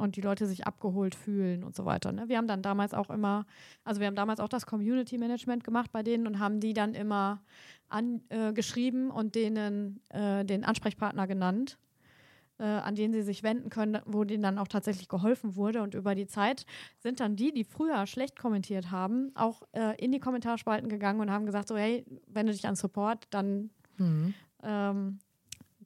[0.03, 2.11] und die Leute sich abgeholt fühlen und so weiter.
[2.11, 2.29] Ne?
[2.29, 3.47] Wir haben dann damals auch immer,
[3.85, 6.95] also wir haben damals auch das Community Management gemacht bei denen und haben die dann
[6.95, 7.41] immer
[7.89, 11.79] angeschrieben äh, und denen äh, den Ansprechpartner genannt,
[12.59, 15.83] äh, an den sie sich wenden können, wo denen dann auch tatsächlich geholfen wurde.
[15.83, 16.67] Und über die Zeit
[16.99, 21.31] sind dann die, die früher schlecht kommentiert haben, auch äh, in die Kommentarspalten gegangen und
[21.31, 24.35] haben gesagt, so hey, wende dich an Support, dann mhm.
[24.65, 25.19] ähm,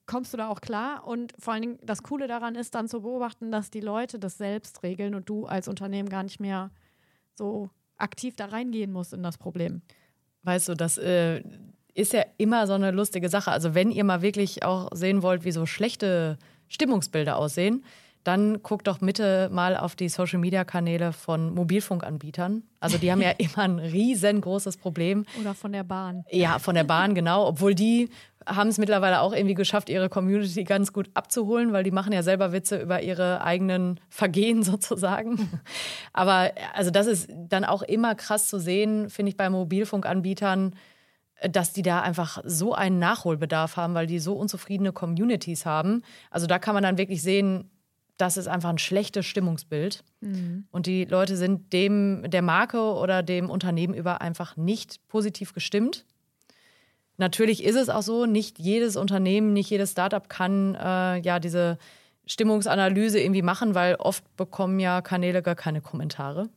[0.07, 1.07] kommst du da auch klar.
[1.07, 4.39] Und vor allen Dingen, das Coole daran ist dann zu beobachten, dass die Leute das
[4.39, 6.71] selbst regeln und du als Unternehmen gar nicht mehr
[7.35, 9.83] so aktiv da reingehen musst in das Problem.
[10.43, 11.43] Weißt du, das äh,
[11.95, 13.51] ist ja immer so eine lustige Sache.
[13.51, 16.39] Also wenn ihr mal wirklich auch sehen wollt, wie so schlechte
[16.69, 17.85] Stimmungsbilder aussehen,
[18.27, 22.65] dann guckt doch bitte mal auf die Social-Media-Kanäle von Mobilfunkanbietern.
[22.81, 25.25] Also die haben ja immer ein riesengroßes Problem.
[25.41, 26.25] Oder von der Bahn.
[26.31, 27.47] Ja, von der Bahn, genau.
[27.47, 28.09] Obwohl die
[28.45, 32.23] haben es mittlerweile auch irgendwie geschafft, ihre Community ganz gut abzuholen, weil die machen ja
[32.23, 35.61] selber Witze über ihre eigenen Vergehen sozusagen.
[36.13, 40.75] Aber also das ist dann auch immer krass zu sehen, finde ich, bei Mobilfunkanbietern,
[41.51, 46.03] dass die da einfach so einen Nachholbedarf haben, weil die so unzufriedene Communities haben.
[46.31, 47.71] Also da kann man dann wirklich sehen,
[48.17, 50.03] das ist einfach ein schlechtes Stimmungsbild.
[50.21, 50.67] Mhm.
[50.71, 56.05] Und die Leute sind dem, der Marke oder dem Unternehmen über einfach nicht positiv gestimmt.
[57.19, 61.79] Natürlich ist es auch so, nicht jedes Unternehmen, nicht jedes Startup kann äh, ja diese
[62.27, 66.49] Stimmungsanalyse irgendwie machen, weil oft bekommen ja Kanäle gar keine Kommentare.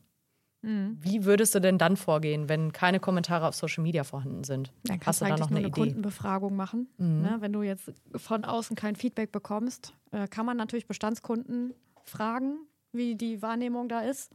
[0.62, 0.98] Mhm.
[1.02, 4.74] Wie würdest du denn dann vorgehen, wenn keine Kommentare auf Social Media vorhanden sind?
[4.84, 5.80] Dann kannst Hast du da noch eine, eine Idee?
[5.82, 6.88] Kundenbefragung machen.
[6.98, 7.22] Mhm.
[7.22, 7.38] Ne?
[7.39, 12.58] Wenn du jetzt von außen kein Feedback bekommst, äh, kann man natürlich Bestandskunden fragen,
[12.91, 14.32] wie die Wahrnehmung da ist.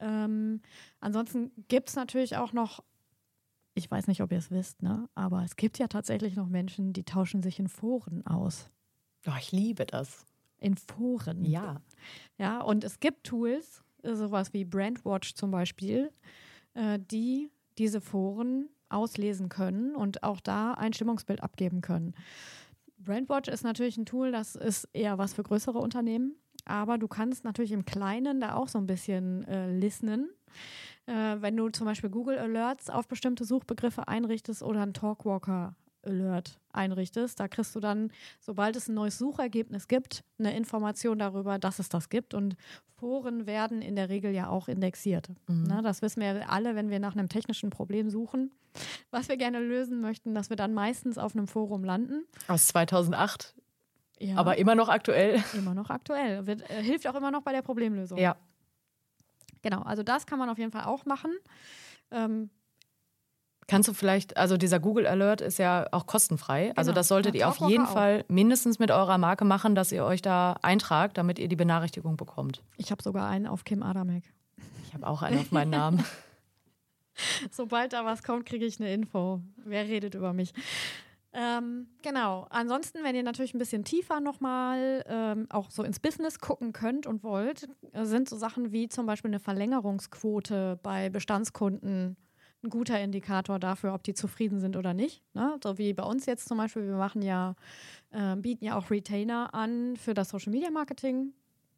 [0.00, 0.60] Ähm,
[1.00, 2.82] ansonsten gibt es natürlich auch noch,
[3.74, 5.08] ich weiß nicht, ob ihr es wisst, ne?
[5.14, 8.70] aber es gibt ja tatsächlich noch Menschen, die tauschen sich in Foren aus.
[9.26, 10.26] Oh, ich liebe das.
[10.58, 11.44] In Foren.
[11.44, 11.80] Ja.
[12.38, 13.82] Ja, und es gibt Tools,
[14.14, 16.12] sowas wie Brandwatch zum Beispiel,
[16.74, 22.14] äh, die diese Foren auslesen können und auch da ein Stimmungsbild abgeben können.
[22.98, 27.44] Brandwatch ist natürlich ein Tool, das ist eher was für größere Unternehmen, aber du kannst
[27.44, 30.30] natürlich im Kleinen da auch so ein bisschen äh, listenen.
[31.06, 35.74] Äh, wenn du zum Beispiel Google Alerts auf bestimmte Suchbegriffe einrichtest oder einen Talkwalker
[36.06, 37.40] Alert einrichtest.
[37.40, 41.88] Da kriegst du dann, sobald es ein neues Suchergebnis gibt, eine Information darüber, dass es
[41.88, 42.34] das gibt.
[42.34, 42.56] Und
[42.98, 45.28] Foren werden in der Regel ja auch indexiert.
[45.48, 45.64] Mhm.
[45.68, 48.52] Na, das wissen wir alle, wenn wir nach einem technischen Problem suchen,
[49.10, 52.24] was wir gerne lösen möchten, dass wir dann meistens auf einem Forum landen.
[52.48, 53.54] Aus 2008.
[54.18, 54.36] Ja.
[54.36, 55.42] Aber immer noch aktuell.
[55.52, 56.46] Immer noch aktuell.
[56.46, 58.18] Wird, äh, hilft auch immer noch bei der Problemlösung.
[58.18, 58.36] Ja.
[59.62, 61.32] Genau, also das kann man auf jeden Fall auch machen.
[62.10, 62.50] Ähm,
[63.68, 66.60] Kannst du vielleicht, also dieser Google Alert ist ja auch kostenfrei.
[66.60, 66.78] Also genau.
[66.78, 70.22] Also das solltet ihr auf jeden Fall mindestens mit eurer Marke machen, dass ihr euch
[70.22, 72.62] da eintragt, damit ihr die Benachrichtigung bekommt.
[72.76, 74.24] Ich habe sogar einen auf Kim Adamek.
[74.86, 76.04] Ich habe auch einen auf meinen Namen.
[77.50, 79.40] Sobald da was kommt, kriege ich eine Info.
[79.64, 80.52] Wer redet über mich?
[81.32, 82.46] Ähm, genau.
[82.50, 87.06] Ansonsten, wenn ihr natürlich ein bisschen tiefer nochmal ähm, auch so ins Business gucken könnt
[87.06, 92.16] und wollt, sind so Sachen wie zum Beispiel eine Verlängerungsquote bei Bestandskunden
[92.62, 95.22] ein guter Indikator dafür, ob die zufrieden sind oder nicht.
[95.34, 95.58] Ne?
[95.62, 97.54] So wie bei uns jetzt zum Beispiel, wir machen ja,
[98.10, 101.32] äh, bieten ja auch Retainer an für das Social Media Marketing.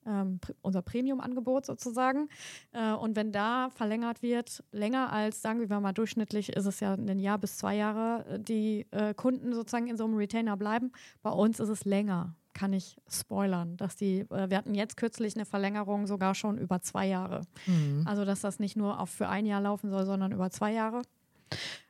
[0.06, 2.28] Ähm, unser Premium-Angebot sozusagen.
[2.72, 6.94] Äh, und wenn da verlängert wird, länger als, sagen wir mal, durchschnittlich ist es ja
[6.94, 10.92] ein Jahr bis zwei Jahre, äh, die äh, Kunden sozusagen in so einem Retainer bleiben.
[11.22, 15.36] Bei uns ist es länger kann ich spoilern, dass die, äh, wir hatten jetzt kürzlich
[15.36, 17.42] eine Verlängerung sogar schon über zwei Jahre.
[17.66, 18.02] Mhm.
[18.04, 21.02] Also, dass das nicht nur auf für ein Jahr laufen soll, sondern über zwei Jahre.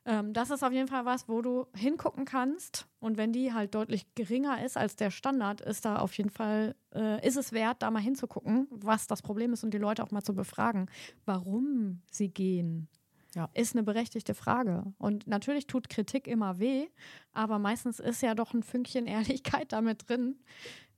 [0.04, 2.86] Ähm, das ist auf jeden Fall was, wo du hingucken kannst.
[3.00, 6.74] Und wenn die halt deutlich geringer ist als der Standard, ist da auf jeden Fall,
[6.94, 10.10] äh, ist es wert, da mal hinzugucken, was das Problem ist und die Leute auch
[10.10, 10.90] mal zu befragen,
[11.24, 12.88] warum sie gehen.
[13.34, 13.48] Ja.
[13.54, 14.84] Ist eine berechtigte Frage.
[14.98, 16.86] Und natürlich tut Kritik immer weh,
[17.32, 20.36] aber meistens ist ja doch ein Fünkchen Ehrlichkeit damit drin.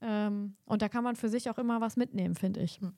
[0.00, 2.80] Ähm, und da kann man für sich auch immer was mitnehmen, finde ich.
[2.80, 2.92] Hm.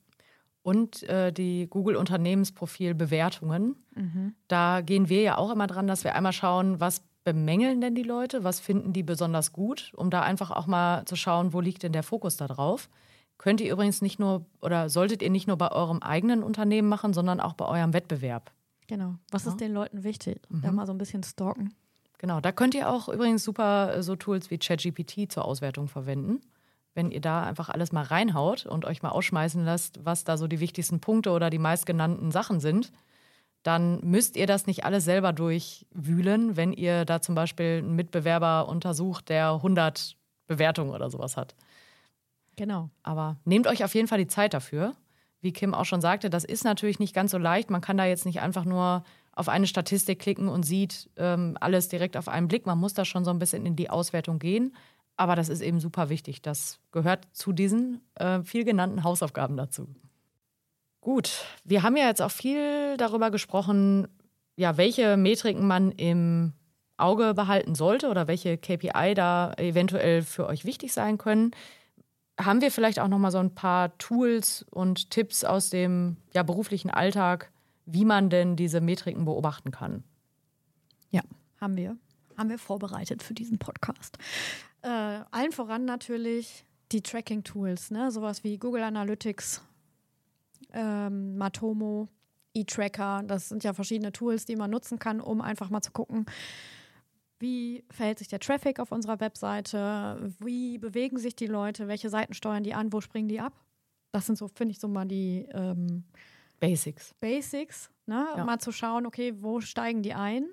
[0.61, 3.75] Und äh, die Google-Unternehmensprofil-Bewertungen.
[3.95, 4.33] Mhm.
[4.47, 8.03] Da gehen wir ja auch immer dran, dass wir einmal schauen, was bemängeln denn die
[8.03, 11.83] Leute, was finden die besonders gut, um da einfach auch mal zu schauen, wo liegt
[11.83, 12.89] denn der Fokus da drauf.
[13.37, 17.13] Könnt ihr übrigens nicht nur oder solltet ihr nicht nur bei eurem eigenen Unternehmen machen,
[17.13, 18.51] sondern auch bei eurem Wettbewerb.
[18.87, 19.15] Genau.
[19.31, 19.51] Was ja.
[19.51, 20.41] ist den Leuten wichtig?
[20.49, 20.61] Mhm.
[20.61, 21.73] Da mal so ein bisschen stalken.
[22.17, 26.41] Genau, da könnt ihr auch übrigens super äh, so Tools wie ChatGPT zur Auswertung verwenden.
[26.93, 30.47] Wenn ihr da einfach alles mal reinhaut und euch mal ausschmeißen lasst, was da so
[30.47, 32.91] die wichtigsten Punkte oder die meistgenannten Sachen sind,
[33.63, 38.67] dann müsst ihr das nicht alles selber durchwühlen, wenn ihr da zum Beispiel einen Mitbewerber
[38.67, 40.15] untersucht, der 100
[40.47, 41.55] Bewertungen oder sowas hat.
[42.55, 42.89] Genau.
[43.01, 44.93] Aber nehmt euch auf jeden Fall die Zeit dafür
[45.43, 47.69] wie Kim auch schon sagte, das ist natürlich nicht ganz so leicht.
[47.69, 49.03] Man kann da jetzt nicht einfach nur
[49.33, 52.65] auf eine Statistik klicken und sieht ähm, alles direkt auf einen Blick.
[52.65, 54.75] Man muss da schon so ein bisschen in die Auswertung gehen.
[55.17, 56.41] Aber das ist eben super wichtig.
[56.41, 59.87] Das gehört zu diesen äh, viel genannten Hausaufgaben dazu.
[61.01, 64.07] Gut, wir haben ja jetzt auch viel darüber gesprochen,
[64.55, 66.53] ja, welche Metriken man im
[66.95, 71.51] Auge behalten sollte oder welche KPI da eventuell für euch wichtig sein können
[72.39, 76.43] haben wir vielleicht auch noch mal so ein paar Tools und Tipps aus dem ja,
[76.43, 77.51] beruflichen Alltag,
[77.85, 80.03] wie man denn diese Metriken beobachten kann?
[81.11, 81.21] Ja,
[81.59, 81.97] haben wir.
[82.37, 84.17] Haben wir vorbereitet für diesen Podcast.
[84.81, 88.11] Äh, allen voran natürlich die Tracking-Tools, ne?
[88.11, 89.61] sowas wie Google Analytics,
[90.73, 92.07] ähm, Matomo,
[92.53, 93.23] E-Tracker.
[93.25, 96.25] Das sind ja verschiedene Tools, die man nutzen kann, um einfach mal zu gucken,
[97.43, 100.33] wie verhält sich der Traffic auf unserer Webseite?
[100.39, 101.89] Wie bewegen sich die Leute?
[101.89, 102.93] Welche Seiten steuern die an?
[102.93, 103.53] Wo springen die ab?
[104.13, 106.05] Das sind so, finde ich, so mal die ähm,
[106.61, 107.13] Basics.
[107.19, 108.25] Basics, ne?
[108.37, 108.45] Ja.
[108.45, 110.47] Mal zu schauen, okay, wo steigen die ein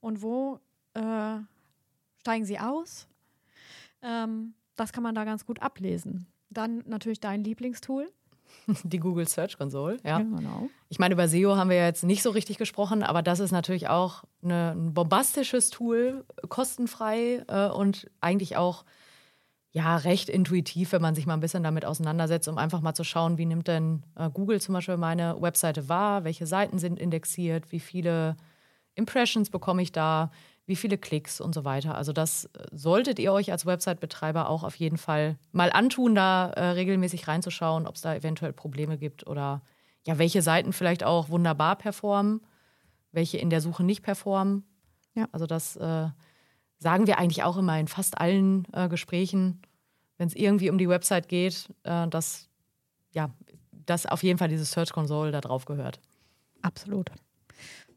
[0.00, 0.58] und wo
[0.94, 1.36] äh,
[2.20, 3.06] steigen sie aus?
[4.00, 6.26] Ähm, das kann man da ganz gut ablesen.
[6.48, 8.10] Dann natürlich dein Lieblingstool.
[8.84, 10.18] Die Google Search Console, ja.
[10.18, 10.68] Genau.
[10.88, 13.88] Ich meine, über SEO haben wir jetzt nicht so richtig gesprochen, aber das ist natürlich
[13.88, 18.84] auch eine, ein bombastisches Tool, kostenfrei äh, und eigentlich auch
[19.72, 23.04] ja recht intuitiv, wenn man sich mal ein bisschen damit auseinandersetzt, um einfach mal zu
[23.04, 27.70] schauen, wie nimmt denn äh, Google zum Beispiel meine Webseite wahr, welche Seiten sind indexiert,
[27.72, 28.36] wie viele
[28.94, 30.30] Impressions bekomme ich da,
[30.66, 31.94] wie viele Klicks und so weiter.
[31.94, 36.50] Also das äh, solltet ihr euch als Website-Betreiber auch auf jeden Fall mal antun, da
[36.50, 39.62] äh, regelmäßig reinzuschauen, ob es da eventuell Probleme gibt oder
[40.04, 42.40] ja, welche Seiten vielleicht auch wunderbar performen,
[43.12, 44.64] welche in der Suche nicht performen.
[45.14, 45.28] Ja.
[45.32, 46.08] Also das äh,
[46.78, 49.62] sagen wir eigentlich auch immer in fast allen äh, Gesprächen,
[50.18, 52.48] wenn es irgendwie um die Website geht, äh, dass
[53.12, 53.30] ja,
[53.70, 56.00] dass auf jeden Fall dieses Search Console da drauf gehört.
[56.60, 57.10] Absolut.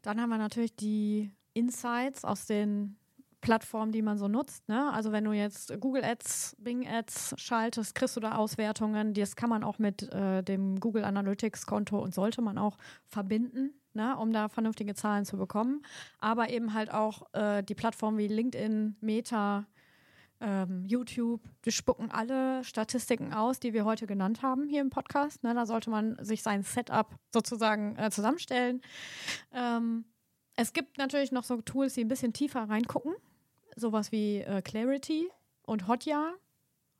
[0.02, 2.96] Dann haben wir natürlich die Insights aus den
[3.40, 4.68] Plattformen, die man so nutzt.
[4.68, 4.92] Ne?
[4.92, 9.14] Also wenn du jetzt Google Ads, Bing Ads schaltest, kriegst du da Auswertungen.
[9.14, 13.72] Das kann man auch mit äh, dem Google Analytics Konto und sollte man auch verbinden,
[13.94, 14.16] ne?
[14.16, 15.82] um da vernünftige Zahlen zu bekommen.
[16.18, 19.66] Aber eben halt auch äh, die Plattformen wie LinkedIn, Meta,
[20.42, 25.42] ähm, YouTube, die spucken alle Statistiken aus, die wir heute genannt haben hier im Podcast.
[25.42, 25.54] Ne?
[25.54, 28.80] Da sollte man sich sein Setup sozusagen äh, zusammenstellen.
[29.52, 30.04] Ähm,
[30.60, 33.14] es gibt natürlich noch so Tools, die ein bisschen tiefer reingucken.
[33.76, 35.28] Sowas wie äh, Clarity
[35.62, 36.34] und Hotjar.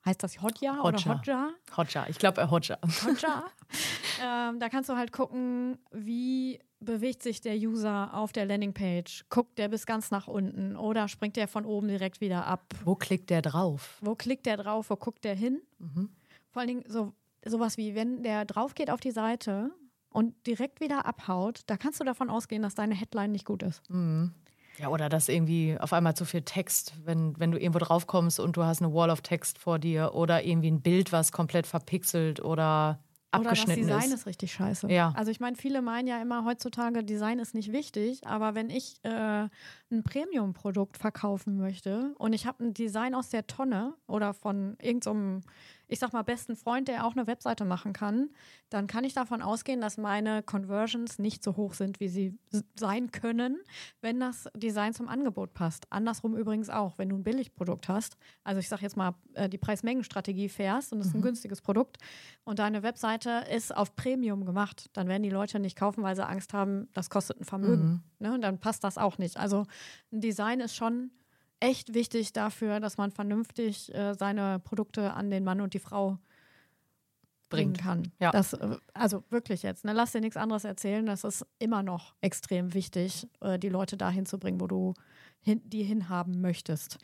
[0.06, 1.50] Heißt das Hotjar oder Hotjar?
[1.76, 2.78] Hotjar, ich glaube äh, Hotjar.
[3.04, 3.50] Hotjar.
[4.24, 9.26] ähm, da kannst du halt gucken, wie bewegt sich der User auf der Landingpage.
[9.28, 12.64] Guckt der bis ganz nach unten oder springt der von oben direkt wieder ab?
[12.84, 13.98] Wo klickt der drauf?
[14.00, 14.88] Wo klickt der drauf?
[14.88, 15.60] Wo guckt der hin?
[15.78, 16.08] Mhm.
[16.50, 17.12] Vor allen Dingen so,
[17.44, 19.70] sowas wie, wenn der drauf geht auf die Seite
[20.10, 23.82] und direkt wieder abhaut, da kannst du davon ausgehen, dass deine Headline nicht gut ist.
[23.88, 24.32] Mhm.
[24.78, 28.40] Ja, oder dass irgendwie auf einmal zu viel Text, wenn, wenn du irgendwo drauf kommst
[28.40, 31.66] und du hast eine Wall of Text vor dir oder irgendwie ein Bild, was komplett
[31.66, 32.98] verpixelt oder
[33.30, 34.20] abgeschnitten Oder das Design ist.
[34.20, 34.90] ist richtig scheiße.
[34.90, 35.12] Ja.
[35.16, 38.96] Also ich meine, viele meinen ja immer heutzutage, Design ist nicht wichtig, aber wenn ich
[39.04, 39.48] äh,
[39.90, 45.42] ein Premium-Produkt verkaufen möchte und ich habe ein Design aus der Tonne oder von irgendeinem
[45.42, 45.48] so
[45.90, 48.30] ich sag mal, besten Freund, der auch eine Webseite machen kann,
[48.70, 52.38] dann kann ich davon ausgehen, dass meine Conversions nicht so hoch sind, wie sie
[52.76, 53.58] sein können,
[54.00, 55.86] wenn das Design zum Angebot passt.
[55.90, 58.16] Andersrum übrigens auch, wenn du ein Billigprodukt hast.
[58.44, 61.24] Also ich sag jetzt mal, äh, die Preis-Mengen-Strategie fährst und es ist ein mhm.
[61.24, 61.98] günstiges Produkt
[62.44, 66.24] und deine Webseite ist auf Premium gemacht, dann werden die Leute nicht kaufen, weil sie
[66.24, 67.84] Angst haben, das kostet ein Vermögen.
[67.84, 68.02] Mhm.
[68.20, 68.34] Ne?
[68.34, 69.38] Und dann passt das auch nicht.
[69.38, 69.66] Also
[70.10, 71.10] Design ist schon
[71.60, 76.18] echt wichtig dafür, dass man vernünftig äh, seine Produkte an den Mann und die Frau
[77.50, 78.10] bringen kann.
[78.18, 78.30] Ja.
[78.30, 79.92] Das, äh, also wirklich jetzt, ne?
[79.92, 81.04] lass dir nichts anderes erzählen.
[81.04, 84.94] Das ist immer noch extrem wichtig, äh, die Leute dahin zu bringen, wo du
[85.40, 86.96] hin, die hinhaben möchtest.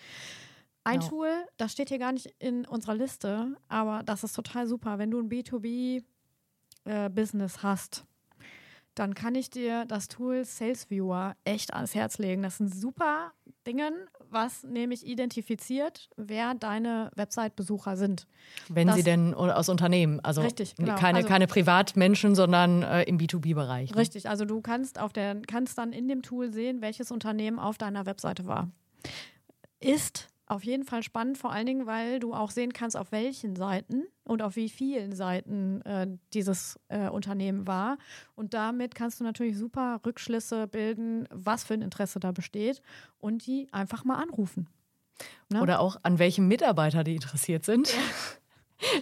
[0.85, 1.11] Ein genau.
[1.11, 4.99] Tool, das steht hier gar nicht in unserer Liste, aber das ist total super.
[4.99, 8.05] Wenn du ein B2B-Business äh, hast,
[8.98, 12.42] dann kann ich dir das Tool Sales Viewer echt ans Herz legen.
[12.42, 13.32] Das ein super
[13.66, 13.80] Ding,
[14.30, 18.26] was nämlich identifiziert, wer deine Website-Besucher sind.
[18.68, 20.94] Wenn das, sie denn aus Unternehmen, also richtig, genau.
[20.96, 23.90] keine, also, keine Privatmenschen, sondern äh, im B2B-Bereich.
[23.90, 23.96] Ne?
[23.96, 27.76] Richtig, also du kannst auf der, kannst dann in dem Tool sehen, welches Unternehmen auf
[27.76, 28.70] deiner Webseite war.
[29.80, 33.56] Ist auf jeden Fall spannend, vor allen Dingen, weil du auch sehen kannst, auf welchen
[33.56, 37.99] Seiten und auf wie vielen Seiten äh, dieses äh, Unternehmen war.
[38.35, 42.83] Und damit kannst du natürlich super Rückschlüsse bilden, was für ein Interesse da besteht
[43.19, 44.69] und die einfach mal anrufen.
[45.51, 45.62] Ne?
[45.62, 47.89] Oder auch an welchem Mitarbeiter die interessiert sind.
[47.89, 47.99] Ja.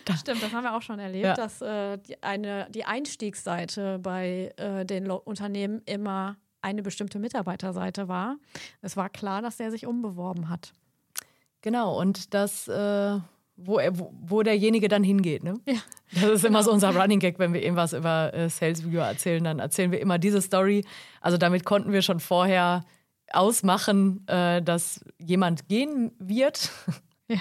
[0.05, 1.35] Das Stimmt, das haben wir auch schon erlebt, ja.
[1.35, 8.07] dass äh, die, eine, die Einstiegsseite bei äh, den Lo Unternehmen immer eine bestimmte Mitarbeiterseite
[8.07, 8.37] war.
[8.83, 10.73] Es war klar, dass der sich umbeworben hat.
[11.61, 13.19] Genau, und das, äh,
[13.57, 15.45] wo, er, wo, wo, derjenige dann hingeht.
[15.45, 15.55] Ne?
[15.67, 15.77] Ja.
[16.12, 16.59] Das ist genau.
[16.59, 19.93] immer so unser Running Gag, wenn wir irgendwas über äh, Sales Viewer erzählen, dann erzählen
[19.93, 20.85] wir immer diese Story.
[21.21, 22.85] Also damit konnten wir schon vorher
[23.33, 26.71] ausmachen, äh, dass jemand gehen wird.
[27.27, 27.38] Ja,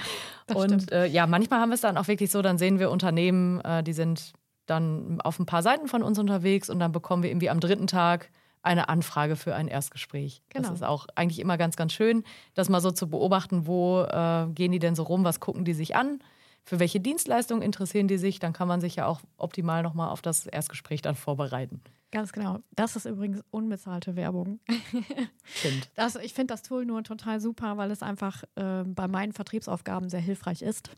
[0.55, 3.59] und äh, ja, manchmal haben wir es dann auch wirklich so, dann sehen wir Unternehmen,
[3.65, 4.31] äh, die sind
[4.65, 7.85] dann auf ein paar Seiten von uns unterwegs und dann bekommen wir irgendwie am dritten
[7.85, 8.29] Tag
[8.63, 10.41] eine Anfrage für ein Erstgespräch.
[10.49, 10.69] Genau.
[10.69, 12.23] Das ist auch eigentlich immer ganz, ganz schön,
[12.55, 15.73] das mal so zu beobachten, wo äh, gehen die denn so rum, was gucken die
[15.73, 16.19] sich an,
[16.65, 20.21] für welche Dienstleistungen interessieren die sich, dann kann man sich ja auch optimal nochmal auf
[20.21, 21.81] das Erstgespräch dann vorbereiten.
[22.11, 22.59] Ganz genau.
[22.71, 24.59] Das ist übrigens unbezahlte Werbung.
[25.43, 25.89] Stimmt.
[25.95, 30.09] Das, ich finde das Tool nur total super, weil es einfach äh, bei meinen Vertriebsaufgaben
[30.09, 30.91] sehr hilfreich ist.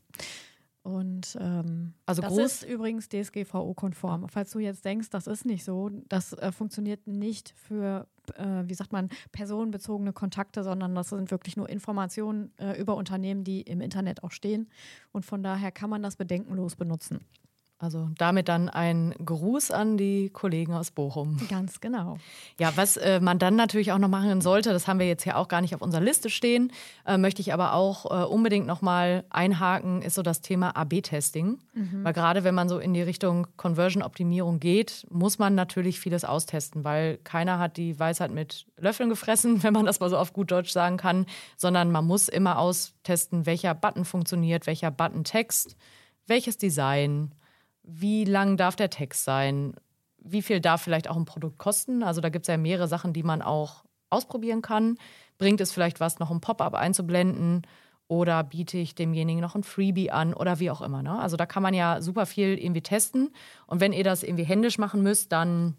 [0.86, 4.28] Und ähm, also das groß ist übrigens DSGVO-konform.
[4.28, 8.74] Falls du jetzt denkst, das ist nicht so, das äh, funktioniert nicht für, äh, wie
[8.74, 13.80] sagt man, personenbezogene Kontakte, sondern das sind wirklich nur Informationen äh, über Unternehmen, die im
[13.80, 14.68] Internet auch stehen.
[15.10, 17.18] Und von daher kann man das bedenkenlos benutzen.
[17.78, 21.36] Also damit dann ein Gruß an die Kollegen aus Bochum.
[21.50, 22.16] Ganz genau.
[22.58, 25.36] Ja, was äh, man dann natürlich auch noch machen sollte, das haben wir jetzt hier
[25.36, 26.72] auch gar nicht auf unserer Liste stehen,
[27.04, 31.58] äh, möchte ich aber auch äh, unbedingt nochmal einhaken, ist so das Thema AB-Testing.
[31.74, 32.02] Mhm.
[32.02, 36.82] Weil gerade wenn man so in die Richtung Conversion-Optimierung geht, muss man natürlich vieles austesten,
[36.82, 40.50] weil keiner hat die Weisheit mit Löffeln gefressen, wenn man das mal so auf gut
[40.50, 41.26] Deutsch sagen kann,
[41.58, 45.76] sondern man muss immer austesten, welcher Button funktioniert, welcher Button-Text,
[46.26, 47.32] welches Design
[47.86, 49.74] wie lang darf der Text sein?
[50.18, 52.02] Wie viel darf vielleicht auch ein Produkt kosten?
[52.02, 54.98] Also da gibt es ja mehrere Sachen, die man auch ausprobieren kann.
[55.38, 57.62] Bringt es vielleicht was, noch ein Pop-up einzublenden?
[58.08, 61.02] Oder biete ich demjenigen noch ein Freebie an oder wie auch immer.
[61.02, 61.18] Ne?
[61.18, 63.32] Also da kann man ja super viel irgendwie testen.
[63.66, 65.76] Und wenn ihr das irgendwie händisch machen müsst, dann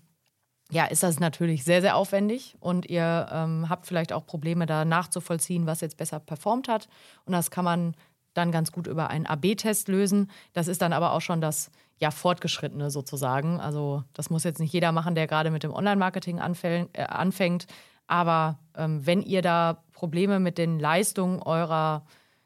[0.69, 4.83] ja, ist das natürlich sehr, sehr aufwendig und ihr ähm, habt vielleicht auch Probleme da
[4.83, 6.89] nachzuvollziehen, was jetzt besser performt hat.
[7.23, 7.95] Und das kann man
[8.33, 10.29] dann ganz gut über einen AB-Test lösen.
[10.51, 13.59] Das ist dann aber auch schon das ja, Fortgeschrittene sozusagen.
[13.59, 17.67] Also das muss jetzt nicht jeder machen, der gerade mit dem Online-Marketing äh, anfängt.
[18.05, 22.05] Aber ähm, wenn ihr da Probleme mit den Leistungen eurer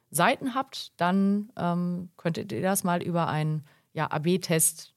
[0.09, 4.93] Seiten habt, dann ähm, könntet ihr das mal über einen ja, AB-Test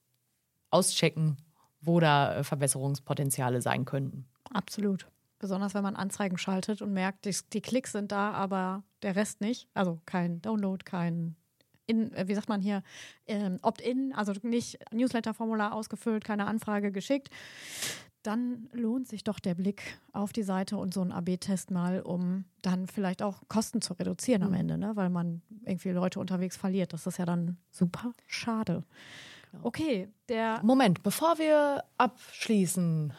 [0.71, 1.37] auschecken,
[1.81, 4.25] wo da äh, Verbesserungspotenziale sein könnten.
[4.51, 5.07] Absolut.
[5.37, 9.41] Besonders wenn man Anzeigen schaltet und merkt, die, die Klicks sind da, aber der Rest
[9.41, 9.67] nicht.
[9.73, 11.35] Also kein Download, kein
[11.87, 12.83] in, äh, wie sagt man hier,
[13.27, 17.29] ähm, Opt-in, also nicht Newsletter-Formular ausgefüllt, keine Anfrage geschickt,
[18.25, 22.45] dann lohnt sich doch der Blick auf die Seite und so ein AB-Test mal, um
[22.61, 24.47] dann vielleicht auch Kosten zu reduzieren mhm.
[24.47, 24.91] am Ende, ne?
[24.95, 26.93] weil man irgendwie Leute unterwegs verliert.
[26.93, 28.83] Das ist ja dann super schade.
[29.51, 29.65] Genau.
[29.65, 30.61] Okay, der.
[30.63, 33.13] Moment, bevor wir abschließen,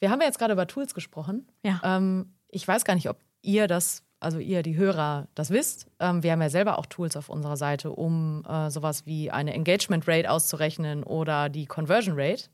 [0.00, 1.46] wir haben ja jetzt gerade über Tools gesprochen.
[1.62, 1.80] Ja.
[1.84, 5.86] Ähm, ich weiß gar nicht, ob ihr das also ihr, die Hörer, das wisst.
[6.00, 9.54] Ähm, wir haben ja selber auch Tools auf unserer Seite, um äh, sowas wie eine
[9.54, 12.44] Engagement Rate auszurechnen oder die Conversion Rate.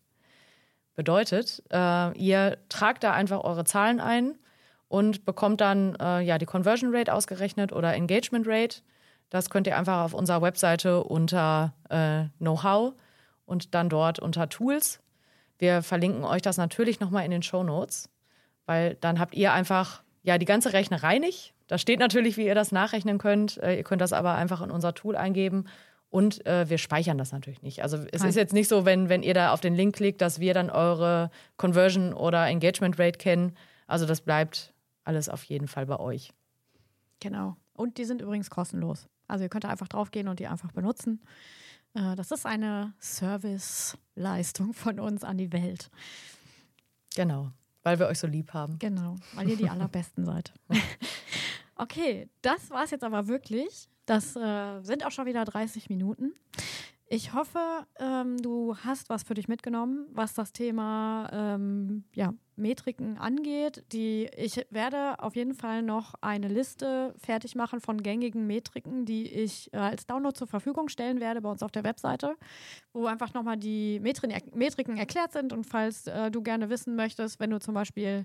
[0.94, 4.34] Bedeutet, äh, ihr tragt da einfach eure Zahlen ein
[4.88, 8.82] und bekommt dann äh, ja die Conversion Rate ausgerechnet oder Engagement Rate.
[9.30, 12.92] Das könnt ihr einfach auf unserer Webseite unter äh, Know-how
[13.46, 15.00] und dann dort unter Tools.
[15.58, 18.10] Wir verlinken euch das natürlich nochmal in den Show Notes,
[18.66, 22.54] weil dann habt ihr einfach ja die ganze Rechnerei nicht da steht natürlich, wie ihr
[22.54, 23.56] das nachrechnen könnt.
[23.56, 25.64] Äh, ihr könnt das aber einfach in unser Tool eingeben
[26.08, 27.82] und äh, wir speichern das natürlich nicht.
[27.82, 28.30] Also es Nein.
[28.30, 30.70] ist jetzt nicht so, wenn, wenn ihr da auf den Link klickt, dass wir dann
[30.70, 33.56] eure Conversion oder Engagement Rate kennen.
[33.88, 36.30] Also das bleibt alles auf jeden Fall bei euch.
[37.18, 37.56] Genau.
[37.72, 39.08] Und die sind übrigens kostenlos.
[39.26, 41.22] Also ihr könnt da einfach draufgehen und die einfach benutzen.
[41.94, 45.90] Äh, das ist eine Serviceleistung von uns an die Welt.
[47.16, 47.50] Genau,
[47.82, 48.78] weil wir euch so lieb haben.
[48.78, 50.54] Genau, weil ihr die allerbesten seid.
[51.76, 53.88] Okay, das war es jetzt aber wirklich.
[54.06, 56.34] Das äh, sind auch schon wieder 30 Minuten.
[57.06, 57.58] Ich hoffe,
[57.98, 63.84] ähm, du hast was für dich mitgenommen, was das Thema ähm, ja, Metriken angeht.
[63.92, 69.30] Die, ich werde auf jeden Fall noch eine Liste fertig machen von gängigen Metriken, die
[69.30, 72.36] ich äh, als Download zur Verfügung stellen werde bei uns auf der Webseite,
[72.94, 75.52] wo einfach nochmal die Metri Metriken erklärt sind.
[75.52, 78.24] Und falls äh, du gerne wissen möchtest, wenn du zum Beispiel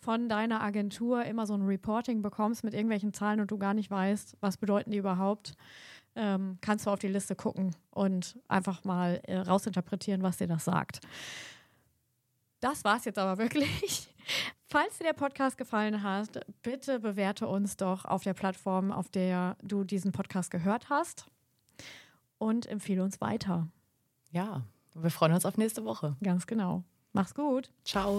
[0.00, 3.90] von deiner Agentur immer so ein Reporting bekommst mit irgendwelchen Zahlen und du gar nicht
[3.90, 5.54] weißt, was bedeuten die überhaupt,
[6.16, 10.64] ähm, kannst du auf die Liste gucken und einfach mal äh, rausinterpretieren, was dir das
[10.64, 11.00] sagt.
[12.60, 14.08] Das war es jetzt aber wirklich.
[14.68, 19.56] Falls dir der Podcast gefallen hat, bitte bewerte uns doch auf der Plattform, auf der
[19.62, 21.26] du diesen Podcast gehört hast
[22.38, 23.68] und empfehle uns weiter.
[24.32, 24.62] Ja,
[24.94, 26.16] wir freuen uns auf nächste Woche.
[26.22, 26.82] Ganz genau.
[27.12, 27.70] Mach's gut.
[27.84, 28.18] Ciao.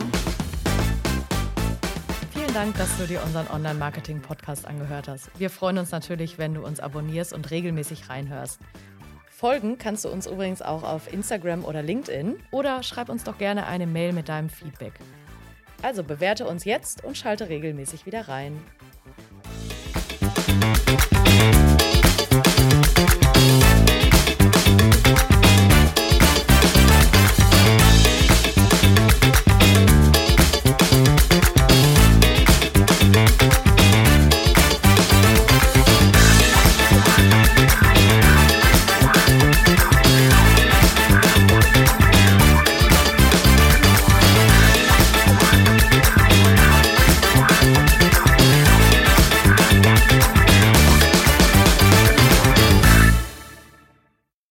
[2.47, 5.37] Vielen Dank, dass du dir unseren Online-Marketing-Podcast angehört hast.
[5.37, 8.61] Wir freuen uns natürlich, wenn du uns abonnierst und regelmäßig reinhörst.
[9.29, 13.67] Folgen kannst du uns übrigens auch auf Instagram oder LinkedIn oder schreib uns doch gerne
[13.67, 14.93] eine Mail mit deinem Feedback.
[15.81, 18.57] Also bewerte uns jetzt und schalte regelmäßig wieder rein.